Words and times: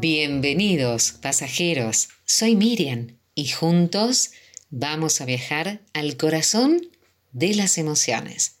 Bienvenidos, 0.00 1.12
pasajeros. 1.12 2.08
Soy 2.24 2.56
Miriam 2.56 3.18
y 3.34 3.48
juntos 3.48 4.30
vamos 4.70 5.20
a 5.20 5.26
viajar 5.26 5.82
al 5.92 6.16
corazón 6.16 6.88
de 7.32 7.54
las 7.54 7.76
emociones. 7.76 8.54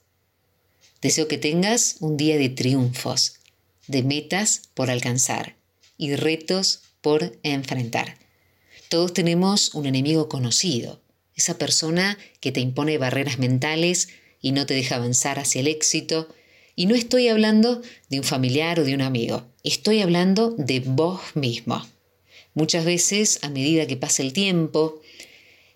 Deseo 1.00 1.28
que 1.28 1.38
tengas 1.38 1.96
un 2.00 2.18
día 2.18 2.36
de 2.36 2.50
triunfos, 2.50 3.40
de 3.86 4.02
metas 4.02 4.68
por 4.74 4.90
alcanzar 4.90 5.56
y 5.96 6.14
retos 6.14 6.82
por 7.00 7.38
enfrentar. 7.42 8.18
Todos 8.90 9.14
tenemos 9.14 9.74
un 9.74 9.86
enemigo 9.86 10.28
conocido, 10.28 11.00
esa 11.34 11.56
persona 11.56 12.18
que 12.40 12.52
te 12.52 12.60
impone 12.60 12.98
barreras 12.98 13.38
mentales 13.38 14.10
y 14.42 14.52
no 14.52 14.66
te 14.66 14.74
deja 14.74 14.96
avanzar 14.96 15.38
hacia 15.38 15.62
el 15.62 15.68
éxito. 15.68 16.28
Y 16.76 16.86
no 16.86 16.94
estoy 16.94 17.28
hablando 17.28 17.82
de 18.08 18.18
un 18.18 18.24
familiar 18.24 18.80
o 18.80 18.84
de 18.84 18.94
un 18.94 19.02
amigo, 19.02 19.44
estoy 19.62 20.00
hablando 20.00 20.50
de 20.56 20.80
vos 20.80 21.20
mismo. 21.34 21.86
Muchas 22.54 22.84
veces, 22.84 23.38
a 23.42 23.48
medida 23.48 23.86
que 23.86 23.96
pasa 23.96 24.22
el 24.22 24.32
tiempo, 24.32 25.00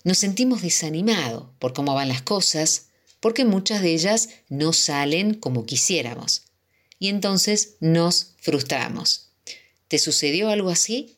nos 0.02 0.18
sentimos 0.18 0.62
desanimados 0.62 1.44
por 1.58 1.72
cómo 1.72 1.94
van 1.94 2.08
las 2.08 2.22
cosas, 2.22 2.88
porque 3.20 3.44
muchas 3.44 3.80
de 3.80 3.94
ellas 3.94 4.28
no 4.48 4.72
salen 4.72 5.34
como 5.34 5.66
quisiéramos. 5.66 6.42
Y 6.98 7.08
entonces 7.08 7.76
nos 7.80 8.34
frustramos. 8.40 9.30
¿Te 9.88 9.98
sucedió 9.98 10.50
algo 10.50 10.70
así? 10.70 11.16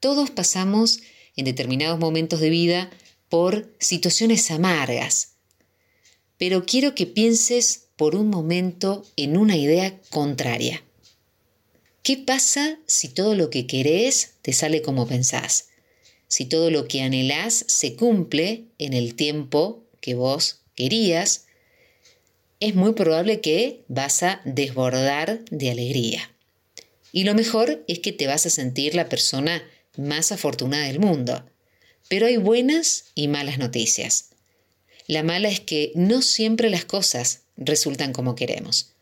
Todos 0.00 0.30
pasamos 0.30 1.00
en 1.36 1.44
determinados 1.44 1.98
momentos 1.98 2.40
de 2.40 2.50
vida 2.50 2.90
por 3.28 3.72
situaciones 3.78 4.50
amargas. 4.50 5.31
Pero 6.42 6.66
quiero 6.66 6.96
que 6.96 7.06
pienses 7.06 7.84
por 7.94 8.16
un 8.16 8.28
momento 8.28 9.06
en 9.14 9.36
una 9.36 9.56
idea 9.56 10.00
contraria. 10.10 10.82
¿Qué 12.02 12.16
pasa 12.16 12.80
si 12.84 13.10
todo 13.10 13.36
lo 13.36 13.48
que 13.48 13.68
querés 13.68 14.32
te 14.42 14.52
sale 14.52 14.82
como 14.82 15.06
pensás? 15.06 15.68
Si 16.26 16.46
todo 16.46 16.72
lo 16.72 16.88
que 16.88 17.02
anhelás 17.02 17.64
se 17.68 17.94
cumple 17.94 18.64
en 18.78 18.92
el 18.92 19.14
tiempo 19.14 19.84
que 20.00 20.16
vos 20.16 20.62
querías, 20.74 21.44
es 22.58 22.74
muy 22.74 22.94
probable 22.94 23.40
que 23.40 23.84
vas 23.86 24.24
a 24.24 24.40
desbordar 24.44 25.44
de 25.52 25.70
alegría. 25.70 26.28
Y 27.12 27.22
lo 27.22 27.36
mejor 27.36 27.84
es 27.86 28.00
que 28.00 28.10
te 28.10 28.26
vas 28.26 28.46
a 28.46 28.50
sentir 28.50 28.96
la 28.96 29.08
persona 29.08 29.62
más 29.96 30.32
afortunada 30.32 30.88
del 30.88 30.98
mundo. 30.98 31.48
Pero 32.08 32.26
hay 32.26 32.36
buenas 32.36 33.12
y 33.14 33.28
malas 33.28 33.58
noticias. 33.58 34.31
La 35.06 35.22
mala 35.22 35.48
es 35.48 35.60
que 35.60 35.92
no 35.94 36.22
siempre 36.22 36.70
las 36.70 36.84
cosas 36.84 37.42
resultan 37.56 38.12
como 38.12 38.34
queremos. 38.34 38.92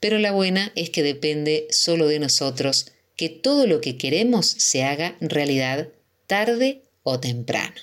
Pero 0.00 0.18
la 0.18 0.32
buena 0.32 0.72
es 0.74 0.90
que 0.90 1.02
depende 1.02 1.66
solo 1.70 2.08
de 2.08 2.18
nosotros 2.18 2.86
que 3.16 3.28
todo 3.28 3.66
lo 3.66 3.80
que 3.80 3.96
queremos 3.96 4.46
se 4.46 4.82
haga 4.82 5.16
realidad 5.20 5.88
tarde 6.26 6.82
o 7.02 7.20
temprano. 7.20 7.74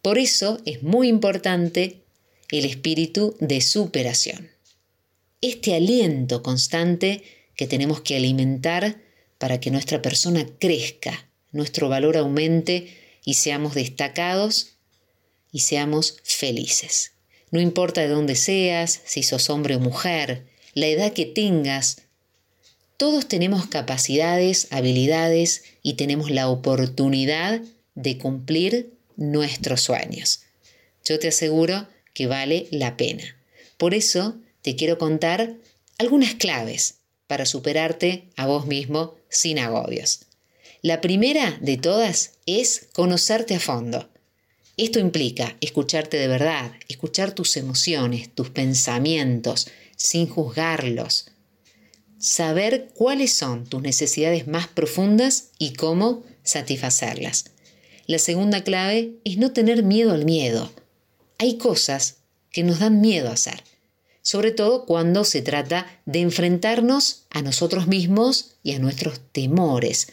Por 0.00 0.18
eso 0.18 0.60
es 0.64 0.82
muy 0.82 1.08
importante 1.08 2.02
el 2.50 2.64
espíritu 2.64 3.36
de 3.40 3.60
superación. 3.60 4.50
Este 5.40 5.74
aliento 5.74 6.42
constante 6.42 7.22
que 7.56 7.66
tenemos 7.66 8.00
que 8.00 8.16
alimentar 8.16 9.00
para 9.38 9.60
que 9.60 9.70
nuestra 9.70 10.02
persona 10.02 10.46
crezca, 10.58 11.28
nuestro 11.50 11.88
valor 11.88 12.16
aumente 12.16 12.96
y 13.24 13.34
seamos 13.34 13.74
destacados 13.74 14.71
y 15.52 15.60
seamos 15.60 16.16
felices. 16.24 17.12
No 17.50 17.60
importa 17.60 18.00
de 18.00 18.08
dónde 18.08 18.34
seas, 18.34 19.00
si 19.04 19.22
sos 19.22 19.50
hombre 19.50 19.76
o 19.76 19.80
mujer, 19.80 20.46
la 20.74 20.86
edad 20.86 21.12
que 21.12 21.26
tengas, 21.26 21.98
todos 22.96 23.26
tenemos 23.28 23.66
capacidades, 23.66 24.68
habilidades 24.70 25.64
y 25.82 25.94
tenemos 25.94 26.30
la 26.30 26.48
oportunidad 26.48 27.60
de 27.94 28.16
cumplir 28.16 28.94
nuestros 29.16 29.82
sueños. 29.82 30.42
Yo 31.04 31.18
te 31.18 31.28
aseguro 31.28 31.88
que 32.14 32.26
vale 32.26 32.68
la 32.70 32.96
pena. 32.96 33.36
Por 33.76 33.94
eso 33.94 34.36
te 34.62 34.76
quiero 34.76 34.98
contar 34.98 35.56
algunas 35.98 36.34
claves 36.34 36.98
para 37.26 37.44
superarte 37.44 38.28
a 38.36 38.46
vos 38.46 38.66
mismo 38.66 39.16
sin 39.28 39.58
agobios. 39.58 40.26
La 40.80 41.00
primera 41.00 41.58
de 41.60 41.76
todas 41.76 42.32
es 42.46 42.86
conocerte 42.92 43.54
a 43.54 43.60
fondo. 43.60 44.11
Esto 44.82 44.98
implica 44.98 45.56
escucharte 45.60 46.16
de 46.16 46.26
verdad, 46.26 46.72
escuchar 46.88 47.30
tus 47.36 47.56
emociones, 47.56 48.34
tus 48.34 48.50
pensamientos, 48.50 49.68
sin 49.94 50.26
juzgarlos. 50.26 51.30
Saber 52.18 52.90
cuáles 52.92 53.32
son 53.32 53.64
tus 53.64 53.80
necesidades 53.80 54.48
más 54.48 54.66
profundas 54.66 55.50
y 55.56 55.74
cómo 55.74 56.24
satisfacerlas. 56.42 57.44
La 58.08 58.18
segunda 58.18 58.64
clave 58.64 59.20
es 59.22 59.38
no 59.38 59.52
tener 59.52 59.84
miedo 59.84 60.14
al 60.14 60.24
miedo. 60.24 60.72
Hay 61.38 61.58
cosas 61.58 62.16
que 62.50 62.64
nos 62.64 62.80
dan 62.80 63.00
miedo 63.00 63.28
a 63.28 63.34
hacer, 63.34 63.62
sobre 64.20 64.50
todo 64.50 64.84
cuando 64.84 65.22
se 65.22 65.42
trata 65.42 65.86
de 66.06 66.22
enfrentarnos 66.22 67.26
a 67.30 67.40
nosotros 67.40 67.86
mismos 67.86 68.56
y 68.64 68.72
a 68.72 68.80
nuestros 68.80 69.20
temores 69.30 70.08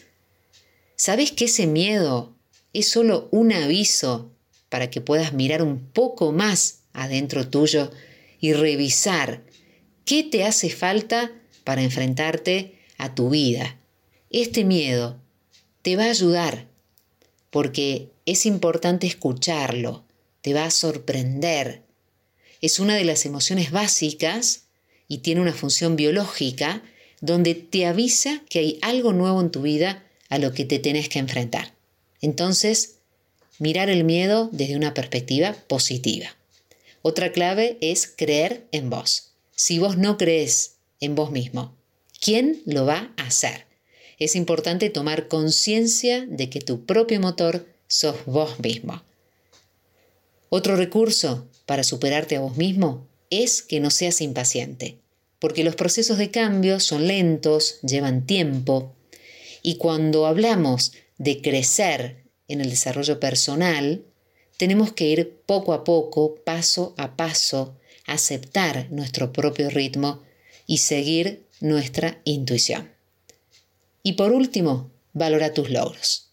¿Sabes 0.94 1.32
que 1.32 1.46
ese 1.46 1.66
miedo 1.66 2.36
es 2.72 2.88
solo 2.88 3.28
un 3.32 3.52
aviso 3.52 4.30
para 4.70 4.88
que 4.88 5.02
puedas 5.02 5.34
mirar 5.34 5.62
un 5.62 5.80
poco 5.80 6.32
más 6.32 6.78
adentro 6.94 7.48
tuyo 7.48 7.90
y 8.40 8.54
revisar 8.54 9.42
qué 10.06 10.22
te 10.22 10.44
hace 10.44 10.70
falta 10.70 11.30
para 11.64 11.82
enfrentarte 11.82 12.78
a 12.96 13.14
tu 13.14 13.28
vida? 13.28 13.76
Este 14.30 14.64
miedo 14.64 15.18
te 15.82 15.96
va 15.96 16.04
a 16.04 16.10
ayudar 16.10 16.66
porque 17.50 18.10
es 18.24 18.46
importante 18.46 19.06
escucharlo, 19.06 20.04
te 20.40 20.54
va 20.54 20.64
a 20.64 20.70
sorprender. 20.70 21.82
Es 22.60 22.78
una 22.78 22.94
de 22.94 23.04
las 23.04 23.26
emociones 23.26 23.72
básicas 23.72 24.64
y 25.08 25.18
tiene 25.18 25.40
una 25.40 25.52
función 25.52 25.96
biológica 25.96 26.82
donde 27.20 27.54
te 27.54 27.86
avisa 27.86 28.42
que 28.48 28.60
hay 28.60 28.78
algo 28.82 29.12
nuevo 29.12 29.40
en 29.40 29.50
tu 29.50 29.62
vida 29.62 30.04
a 30.28 30.38
lo 30.38 30.52
que 30.52 30.64
te 30.64 30.78
tenés 30.78 31.08
que 31.08 31.18
enfrentar. 31.18 31.74
Entonces, 32.20 32.99
mirar 33.60 33.88
el 33.90 34.02
miedo 34.02 34.48
desde 34.50 34.74
una 34.74 34.94
perspectiva 34.94 35.54
positiva. 35.68 36.34
Otra 37.02 37.30
clave 37.30 37.78
es 37.80 38.12
creer 38.16 38.66
en 38.72 38.90
vos. 38.90 39.34
Si 39.54 39.78
vos 39.78 39.96
no 39.96 40.16
crees 40.16 40.78
en 40.98 41.14
vos 41.14 41.30
mismo, 41.30 41.76
¿quién 42.20 42.62
lo 42.66 42.86
va 42.86 43.12
a 43.16 43.26
hacer? 43.26 43.66
Es 44.18 44.34
importante 44.34 44.90
tomar 44.90 45.28
conciencia 45.28 46.26
de 46.26 46.50
que 46.50 46.60
tu 46.60 46.84
propio 46.84 47.20
motor 47.20 47.66
sos 47.86 48.16
vos 48.26 48.58
mismo. 48.60 49.02
Otro 50.48 50.76
recurso 50.76 51.46
para 51.66 51.84
superarte 51.84 52.36
a 52.36 52.40
vos 52.40 52.56
mismo 52.56 53.06
es 53.30 53.62
que 53.62 53.78
no 53.78 53.90
seas 53.90 54.20
impaciente, 54.20 54.98
porque 55.38 55.64
los 55.64 55.76
procesos 55.76 56.18
de 56.18 56.30
cambio 56.30 56.80
son 56.80 57.06
lentos, 57.06 57.78
llevan 57.82 58.26
tiempo, 58.26 58.94
y 59.62 59.76
cuando 59.76 60.26
hablamos 60.26 60.92
de 61.18 61.40
crecer 61.42 62.24
en 62.52 62.60
el 62.60 62.70
desarrollo 62.70 63.20
personal, 63.20 64.04
tenemos 64.56 64.92
que 64.92 65.06
ir 65.06 65.40
poco 65.46 65.72
a 65.72 65.84
poco, 65.84 66.36
paso 66.44 66.94
a 66.98 67.16
paso, 67.16 67.76
aceptar 68.06 68.90
nuestro 68.90 69.32
propio 69.32 69.70
ritmo 69.70 70.22
y 70.66 70.78
seguir 70.78 71.46
nuestra 71.60 72.20
intuición. 72.24 72.90
Y 74.02 74.14
por 74.14 74.32
último, 74.32 74.90
valora 75.12 75.54
tus 75.54 75.70
logros. 75.70 76.30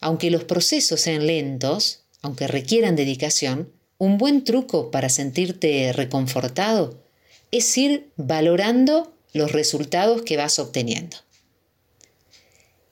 Aunque 0.00 0.30
los 0.30 0.44
procesos 0.44 1.00
sean 1.00 1.26
lentos, 1.26 2.00
aunque 2.22 2.46
requieran 2.46 2.96
dedicación, 2.96 3.72
un 3.98 4.18
buen 4.18 4.44
truco 4.44 4.90
para 4.90 5.08
sentirte 5.08 5.92
reconfortado 5.92 7.02
es 7.50 7.76
ir 7.76 8.10
valorando 8.16 9.14
los 9.32 9.52
resultados 9.52 10.22
que 10.22 10.36
vas 10.36 10.58
obteniendo. 10.58 11.16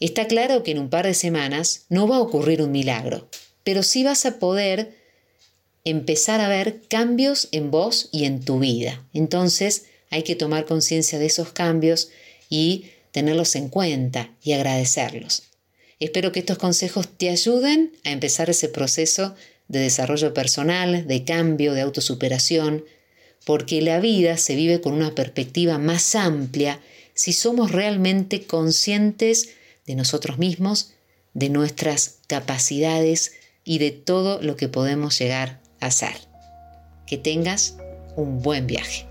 Está 0.01 0.27
claro 0.27 0.63
que 0.63 0.71
en 0.71 0.79
un 0.79 0.91
par 0.91 1.07
de 1.07 1.15
semanas 1.15 1.87
no 1.89 2.07
va 2.07 2.17
a 2.17 2.21
ocurrir 2.21 2.63
un 2.63 2.71
milagro, 2.71 3.29
pero 3.65 3.83
sí 3.83 4.05
vas 4.05 4.27
a 4.27 4.39
poder 4.39 4.95
empezar 5.85 6.41
a 6.41 6.49
ver 6.49 6.83
cambios 6.89 7.49
en 7.53 7.71
vos 7.71 8.09
y 8.13 8.25
en 8.25 8.41
tu 8.41 8.59
vida. 8.59 9.05
Entonces 9.13 9.85
hay 10.11 10.23
que 10.23 10.37
tomar 10.37 10.67
conciencia 10.67 11.19
de 11.19 11.27
esos 11.27 11.53
cambios 11.53 12.11
y 12.49 12.87
tenerlos 13.11 13.57
en 13.57 13.69
cuenta 13.69 14.31
y 14.43 14.53
agradecerlos. 14.53 15.45
Espero 16.01 16.31
que 16.31 16.41
estos 16.41 16.59
consejos 16.59 17.09
te 17.09 17.31
ayuden 17.31 17.93
a 18.05 18.13
empezar 18.13 18.51
ese 18.51 18.69
proceso 18.69 19.35
de 19.67 19.81
desarrollo 19.81 20.33
personal, 20.33 21.07
de 21.07 21.25
cambio, 21.25 21.75
de 21.75 21.81
autosuperación, 21.81 22.85
porque 23.45 23.83
la 23.83 23.99
vida 23.99 24.37
se 24.37 24.55
vive 24.55 24.81
con 24.81 24.95
una 24.95 25.15
perspectiva 25.15 25.79
más 25.79 26.15
amplia 26.15 26.81
si 27.15 27.33
somos 27.33 27.73
realmente 27.73 28.45
conscientes 28.45 29.51
de 29.89 29.97
nosotros 29.97 30.39
mismos, 30.39 30.93
de 31.35 31.49
nuestras 31.49 32.19
capacidades 32.29 33.33
y 33.65 33.79
de 33.79 33.91
todo 33.91 34.41
lo 34.41 34.57
que 34.57 34.69
podemos 34.69 35.19
llegar 35.19 35.61
a 35.81 35.91
ser. 35.91 36.15
Que 37.07 37.19
tengas 37.19 37.77
un 38.15 38.41
buen 38.41 38.67
viaje. 38.67 39.08